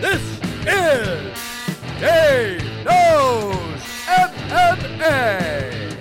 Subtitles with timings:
[0.00, 0.22] This
[0.66, 5.94] is Day Knows MMA.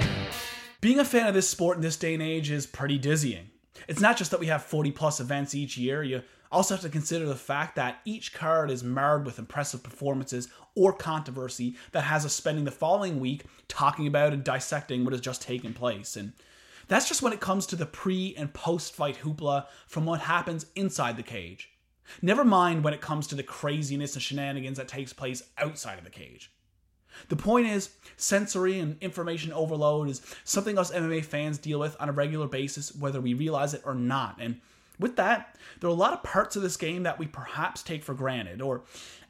[0.79, 3.49] Being a fan of this sport in this day and age is pretty dizzying.
[3.89, 6.89] It's not just that we have 40 plus events each year, you also have to
[6.89, 12.25] consider the fact that each card is marred with impressive performances or controversy that has
[12.25, 16.15] us spending the following week talking about and dissecting what has just taken place.
[16.15, 16.31] And
[16.87, 20.67] that's just when it comes to the pre and post fight hoopla from what happens
[20.77, 21.69] inside the cage.
[22.21, 26.03] Never mind when it comes to the craziness and shenanigans that takes place outside of
[26.03, 26.51] the cage.
[27.27, 32.09] The point is, sensory and information overload is something us MMA fans deal with on
[32.09, 34.37] a regular basis, whether we realize it or not.
[34.39, 34.61] And
[34.99, 38.03] with that, there are a lot of parts of this game that we perhaps take
[38.03, 38.83] for granted, or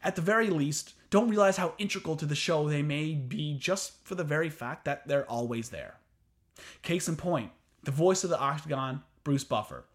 [0.03, 4.03] at the very least, don't realize how integral to the show they may be just
[4.05, 5.95] for the very fact that they're always there.
[6.81, 7.51] Case in point,
[7.83, 9.85] the voice of the Octagon, Bruce Buffer.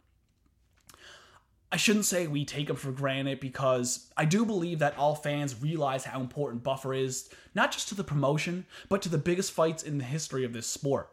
[1.74, 5.60] I shouldn't say we take him for granted because I do believe that all fans
[5.60, 9.82] realize how important Buffer is, not just to the promotion, but to the biggest fights
[9.82, 11.10] in the history of this sport.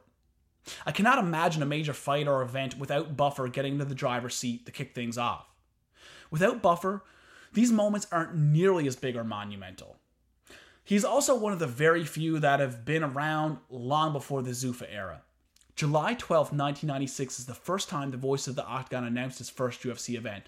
[0.85, 4.67] I cannot imagine a major fight or event without Buffer getting into the driver's seat
[4.67, 5.47] to kick things off.
[6.29, 7.01] Without Buffer,
[7.53, 9.97] these moments aren't nearly as big or monumental.
[10.83, 14.85] He's also one of the very few that have been around long before the Zuffa
[14.87, 15.23] era.
[15.75, 19.81] July 12, 1996 is the first time the voice of the Octagon announced its first
[19.81, 20.45] UFC event.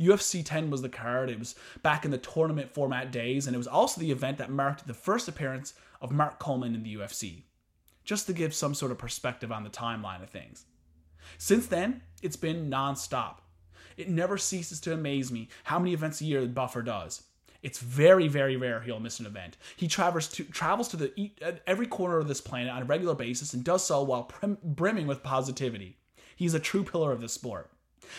[0.00, 1.28] UFC 10 was the card.
[1.30, 4.50] It was back in the tournament format days, and it was also the event that
[4.50, 7.42] marked the first appearance of Mark Coleman in the UFC.
[8.04, 10.64] Just to give some sort of perspective on the timeline of things.
[11.38, 13.42] Since then, it's been non-stop.
[13.96, 17.22] It never ceases to amaze me how many events a year the Buffer does.
[17.66, 19.56] It's very, very rare he'll miss an event.
[19.76, 23.54] He travels to, travels to the every corner of this planet on a regular basis
[23.54, 25.96] and does so while prim, brimming with positivity.
[26.36, 27.68] He's a true pillar of the sport.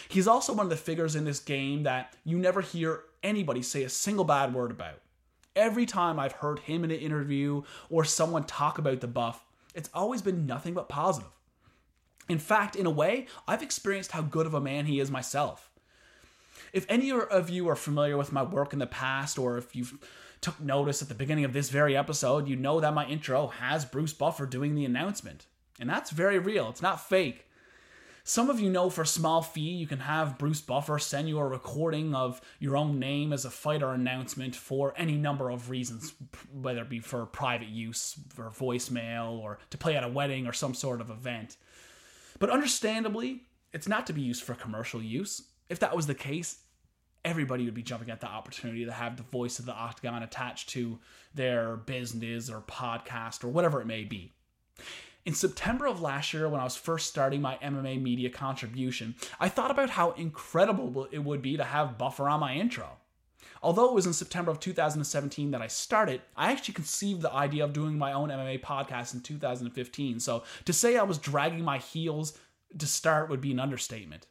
[0.09, 3.83] He's also one of the figures in this game that you never hear anybody say
[3.83, 4.99] a single bad word about.
[5.55, 9.89] Every time I've heard him in an interview or someone talk about the buff, it's
[9.93, 11.31] always been nothing but positive.
[12.27, 15.69] In fact, in a way, I've experienced how good of a man he is myself.
[16.73, 19.97] If any of you are familiar with my work in the past, or if you've
[20.41, 23.85] took notice at the beginning of this very episode, you know that my intro has
[23.85, 25.45] Bruce Buffer doing the announcement.
[25.79, 26.69] And that's very real.
[26.69, 27.45] It's not fake.
[28.23, 31.39] Some of you know for a small fee, you can have Bruce Buffer send you
[31.39, 36.13] a recording of your own name as a fighter announcement for any number of reasons,
[36.51, 40.51] whether it be for private use, for voicemail, or to play at a wedding or
[40.51, 41.55] some sort of event.
[42.37, 45.43] But understandably, it's not to be used for commercial use.
[45.69, 46.59] If that was the case,
[47.25, 50.69] everybody would be jumping at the opportunity to have the voice of the Octagon attached
[50.69, 50.99] to
[51.33, 54.33] their business or podcast or whatever it may be.
[55.25, 59.49] In September of last year, when I was first starting my MMA media contribution, I
[59.49, 62.91] thought about how incredible it would be to have Buffer on my intro.
[63.61, 67.65] Although it was in September of 2017 that I started, I actually conceived the idea
[67.65, 70.21] of doing my own MMA podcast in 2015.
[70.21, 72.37] So to say I was dragging my heels
[72.77, 74.27] to start would be an understatement.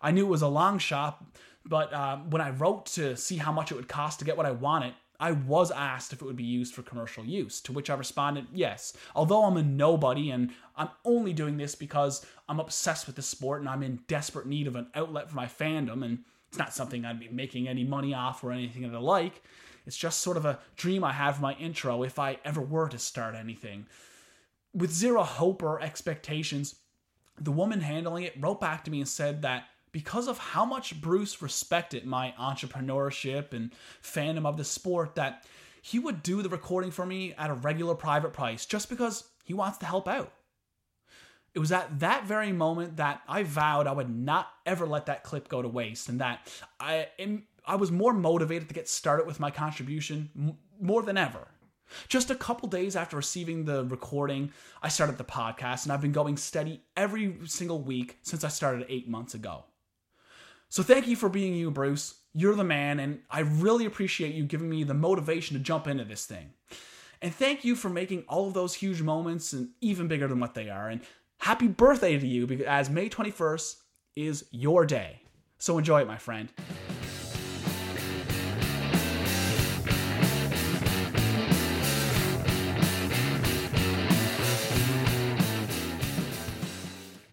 [0.00, 1.24] I knew it was a long shot,
[1.64, 4.46] but uh, when I wrote to see how much it would cost to get what
[4.46, 7.90] I wanted, I was asked if it would be used for commercial use, to which
[7.90, 8.94] I responded yes.
[9.14, 13.60] Although I'm a nobody and I'm only doing this because I'm obsessed with the sport
[13.60, 17.04] and I'm in desperate need of an outlet for my fandom, and it's not something
[17.04, 19.42] I'd be making any money off or anything of the like.
[19.86, 22.88] It's just sort of a dream I have for my intro if I ever were
[22.88, 23.86] to start anything.
[24.72, 26.76] With zero hope or expectations,
[27.38, 31.00] the woman handling it wrote back to me and said that because of how much
[31.00, 35.44] Bruce respected my entrepreneurship and fandom of the sport that
[35.82, 39.54] he would do the recording for me at a regular private price just because he
[39.54, 40.32] wants to help out.
[41.54, 45.24] It was at that very moment that I vowed I would not ever let that
[45.24, 49.26] clip go to waste and that I am, I was more motivated to get started
[49.26, 51.48] with my contribution m- more than ever.
[52.06, 56.12] Just a couple days after receiving the recording, I started the podcast and I've been
[56.12, 59.64] going steady every single week since I started 8 months ago.
[60.70, 62.14] So thank you for being you, Bruce.
[62.32, 66.04] You're the man, and I really appreciate you giving me the motivation to jump into
[66.04, 66.50] this thing.
[67.20, 70.54] And thank you for making all of those huge moments and even bigger than what
[70.54, 70.88] they are.
[70.88, 71.00] And
[71.38, 73.76] happy birthday to you, because as May 21st
[74.14, 75.22] is your day.
[75.58, 76.48] So enjoy it, my friend.